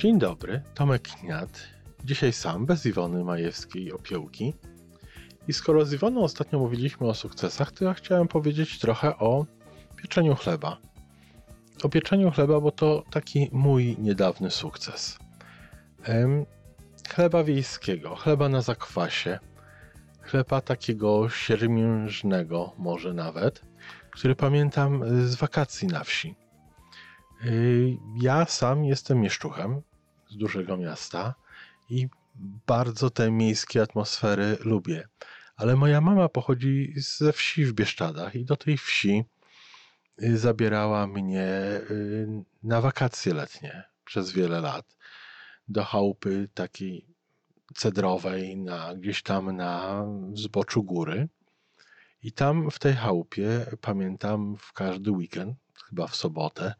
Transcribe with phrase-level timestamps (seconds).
[0.00, 1.60] Dzień dobry, Tomek Kniat.
[2.04, 4.54] Dzisiaj sam, bez Iwony Majewskiej Opiełki.
[5.48, 9.46] I skoro z Iwoną ostatnio mówiliśmy o sukcesach, to ja chciałem powiedzieć trochę o
[9.96, 10.76] pieczeniu chleba.
[11.82, 15.18] O pieczeniu chleba, bo to taki mój niedawny sukces.
[17.14, 19.38] Chleba wiejskiego, chleba na zakwasie,
[20.22, 23.62] chleba takiego siermiężnego może nawet,
[24.10, 26.34] który pamiętam z wakacji na wsi.
[28.22, 29.82] Ja sam jestem mieszczuchem
[30.30, 31.34] z dużego miasta
[31.90, 32.08] i
[32.66, 35.08] bardzo te miejskie atmosfery lubię.
[35.56, 39.24] Ale moja mama pochodzi ze wsi w Bieszczadach i do tej wsi
[40.22, 41.48] y, zabierała mnie
[41.90, 42.28] y,
[42.62, 44.96] na wakacje letnie przez wiele lat.
[45.68, 47.06] Do chałupy takiej
[47.74, 51.28] cedrowej, na, gdzieś tam na zboczu góry.
[52.22, 55.56] I tam w tej chałupie, pamiętam, w każdy weekend,
[55.88, 56.74] chyba w sobotę,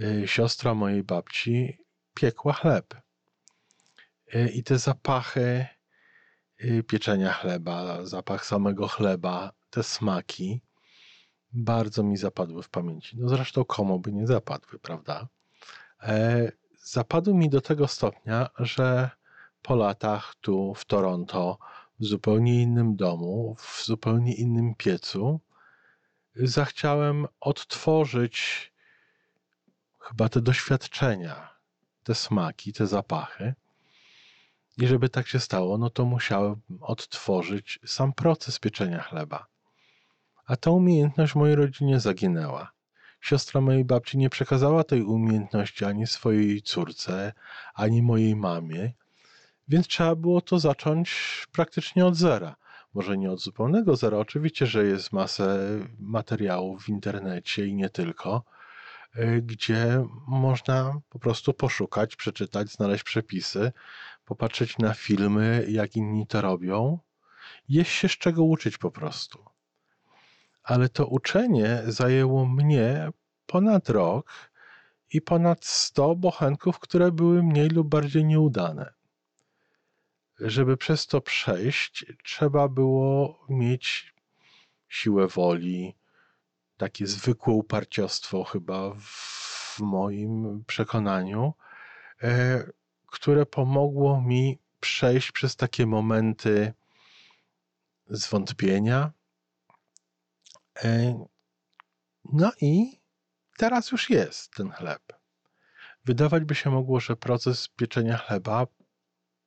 [0.00, 1.78] Y, siostra mojej babci
[2.18, 2.94] piekła chleb.
[4.34, 5.66] Y, I te zapachy
[6.64, 10.60] y, pieczenia chleba, zapach samego chleba, te smaki
[11.52, 13.16] bardzo mi zapadły w pamięci.
[13.18, 15.28] No zresztą komu by nie zapadły, prawda?
[16.02, 16.52] E,
[16.82, 19.10] zapadły mi do tego stopnia, że
[19.62, 21.58] po latach tu w Toronto,
[22.00, 25.40] w zupełnie innym domu, w zupełnie innym piecu,
[26.34, 28.72] zachciałem odtworzyć
[29.98, 31.57] chyba te doświadczenia,
[32.08, 33.54] te smaki, te zapachy.
[34.78, 39.46] I żeby tak się stało, no to musiałem odtworzyć sam proces pieczenia chleba.
[40.46, 42.72] A ta umiejętność mojej rodzinie zaginęła.
[43.20, 47.32] Siostra mojej babci nie przekazała tej umiejętności ani swojej córce,
[47.74, 48.92] ani mojej mamie,
[49.68, 51.10] więc trzeba było to zacząć
[51.52, 52.56] praktycznie od zera.
[52.94, 55.58] Może nie od zupełnego zera, oczywiście, że jest masę
[55.98, 58.44] materiałów w internecie i nie tylko,
[59.42, 63.72] gdzie można po prostu poszukać, przeczytać, znaleźć przepisy,
[64.24, 66.98] popatrzeć na filmy, jak inni to robią.
[67.68, 69.44] Jest się z czego uczyć po prostu.
[70.62, 73.10] Ale to uczenie zajęło mnie
[73.46, 74.50] ponad rok
[75.12, 78.92] i ponad 100 bochenków, które były mniej lub bardziej nieudane.
[80.40, 84.14] Żeby przez to przejść, trzeba było mieć
[84.88, 85.94] siłę woli,
[86.78, 91.54] takie zwykłe uparciostwo chyba w moim przekonaniu,
[92.22, 92.64] e,
[93.06, 96.72] które pomogło mi przejść przez takie momenty
[98.06, 99.12] zwątpienia.
[100.84, 101.24] E,
[102.32, 103.00] no i
[103.56, 105.02] teraz już jest ten chleb.
[106.04, 108.66] Wydawać by się mogło, że proces pieczenia chleba,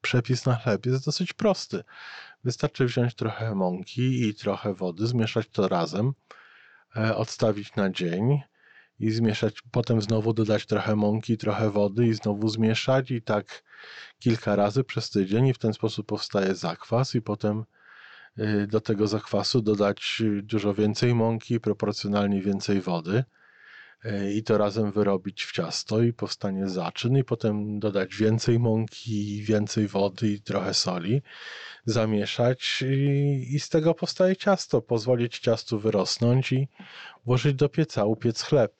[0.00, 1.84] przepis na chleb jest dosyć prosty.
[2.44, 6.12] Wystarczy wziąć trochę mąki i trochę wody, zmieszać to razem
[7.16, 8.40] odstawić na dzień
[9.00, 13.62] i zmieszać, potem znowu dodać trochę mąki, trochę wody i znowu zmieszać i tak
[14.18, 17.64] kilka razy przez tydzień i w ten sposób powstaje zakwas i potem
[18.38, 23.16] y, do tego zakwasu dodać dużo więcej mąki, proporcjonalnie więcej wody.
[23.18, 23.37] E,
[24.34, 29.88] i to razem wyrobić w ciasto i powstanie zaczyn i potem dodać więcej mąki, więcej
[29.88, 31.22] wody i trochę soli,
[31.84, 36.68] zamieszać i, i z tego powstaje ciasto, pozwolić ciastu wyrosnąć i
[37.26, 38.74] włożyć do pieca, upiec chleb.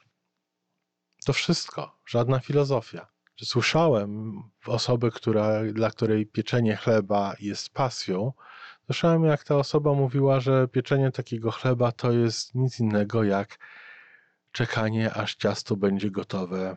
[1.26, 3.06] To wszystko, żadna filozofia.
[3.42, 8.32] Słyszałem osoby, która, dla której pieczenie chleba jest pasją,
[8.84, 13.58] słyszałem jak ta osoba mówiła, że pieczenie takiego chleba to jest nic innego jak
[14.58, 16.76] czekanie, aż ciasto będzie gotowe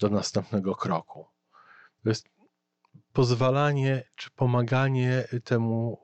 [0.00, 1.26] do następnego kroku.
[2.02, 2.28] To jest
[3.12, 5.98] pozwalanie czy pomaganie temu,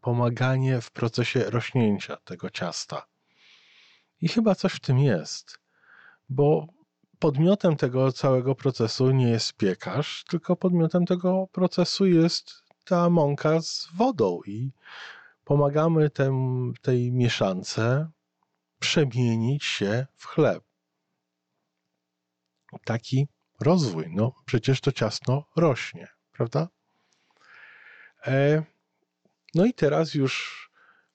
[0.00, 3.06] pomaganie w procesie rośnięcia tego ciasta.
[4.20, 5.58] I chyba coś w tym jest,
[6.28, 6.66] bo
[7.18, 13.88] podmiotem tego całego procesu nie jest piekarz, tylko podmiotem tego procesu jest ta mąka z
[13.94, 14.72] wodą i
[15.44, 18.10] pomagamy tem, tej mieszance
[18.82, 20.64] przemienić się w chleb.
[22.84, 23.28] Taki
[23.60, 24.06] rozwój.
[24.10, 26.68] No, przecież to ciasno rośnie, prawda?
[28.26, 28.62] E,
[29.54, 30.70] no i teraz już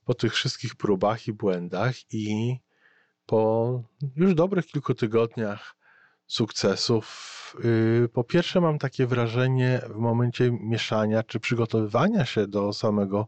[0.05, 2.57] po tych wszystkich próbach i błędach i
[3.25, 3.83] po
[4.15, 5.75] już dobrych kilku tygodniach
[6.27, 13.27] sukcesów, yy, po pierwsze mam takie wrażenie w momencie mieszania czy przygotowywania się do samego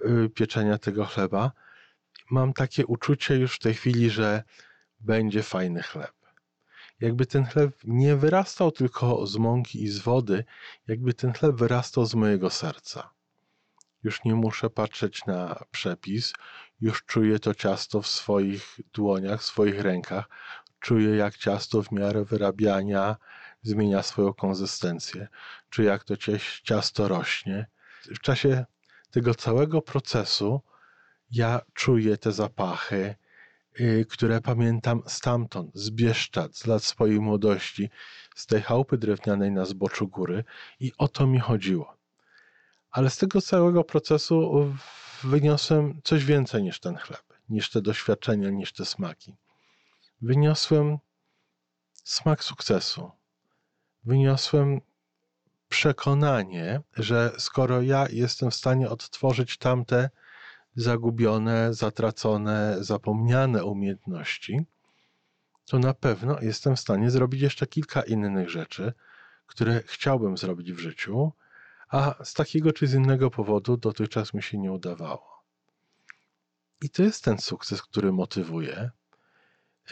[0.00, 1.52] yy, pieczenia tego chleba,
[2.30, 4.42] mam takie uczucie już w tej chwili, że
[5.00, 6.12] będzie fajny chleb.
[7.00, 10.44] Jakby ten chleb nie wyrastał tylko z mąki i z wody,
[10.88, 13.10] jakby ten chleb wyrastał z mojego serca.
[14.02, 16.32] Już nie muszę patrzeć na przepis,
[16.80, 20.28] już czuję to ciasto w swoich dłoniach, w swoich rękach.
[20.80, 23.16] Czuję, jak ciasto w miarę wyrabiania
[23.62, 25.28] zmienia swoją konsystencję,
[25.70, 26.14] czy jak to
[26.64, 27.66] ciasto rośnie.
[28.02, 28.64] W czasie
[29.10, 30.60] tego całego procesu
[31.30, 33.14] ja czuję te zapachy,
[33.80, 37.90] y, które pamiętam stamtąd, z Bieszczad, z lat swojej młodości,
[38.34, 40.44] z tej chałupy drewnianej na zboczu góry
[40.80, 41.96] i o to mi chodziło.
[42.90, 44.66] Ale z tego całego procesu
[45.22, 49.36] wyniosłem coś więcej niż ten chleb, niż te doświadczenia, niż te smaki.
[50.22, 50.98] Wyniosłem
[52.04, 53.10] smak sukcesu.
[54.04, 54.80] Wyniosłem
[55.68, 60.10] przekonanie, że skoro ja jestem w stanie odtworzyć tamte
[60.80, 64.66] zagubione, zatracone, zapomniane umiejętności,
[65.66, 68.92] to na pewno jestem w stanie zrobić jeszcze kilka innych rzeczy,
[69.46, 71.32] które chciałbym zrobić w życiu,
[71.88, 75.42] a z takiego czy z innego powodu dotychczas mi się nie udawało.
[76.82, 78.90] I to jest ten sukces, który motywuje.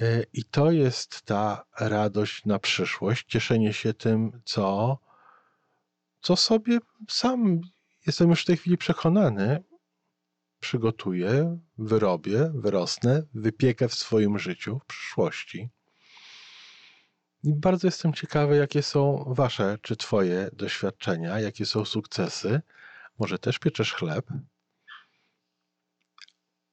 [0.00, 4.98] E, I to jest ta radość na przyszłość, cieszenie się tym, co,
[6.20, 7.60] co sobie sam
[8.08, 9.64] jestem już w tej chwili przekonany,
[10.60, 15.68] przygotuję, wyrobię, wyrosnę, wypiekę w swoim życiu w przyszłości.
[17.44, 22.60] I bardzo jestem ciekawy, jakie są Wasze czy Twoje doświadczenia, jakie są sukcesy.
[23.18, 24.26] Może też pieczesz chleb,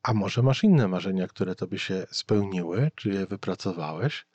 [0.04, 4.26] a może masz inne marzenia, które Tobie się spełniły, czy je wypracowałeś.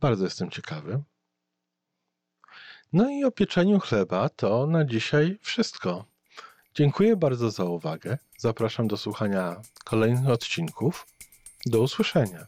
[0.00, 1.02] Bardzo jestem ciekawy.
[2.92, 6.11] No i o pieczeniu chleba to na dzisiaj wszystko.
[6.74, 8.18] Dziękuję bardzo za uwagę.
[8.38, 11.06] Zapraszam do słuchania kolejnych odcinków.
[11.66, 12.46] Do usłyszenia.